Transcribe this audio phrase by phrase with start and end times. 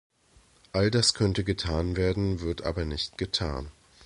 [0.73, 3.69] All das könnte getan werden, wird aber nicht getan.